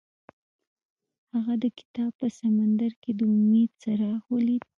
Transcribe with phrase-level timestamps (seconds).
[1.33, 4.63] هغه د کتاب په سمندر کې د امید څراغ ولید.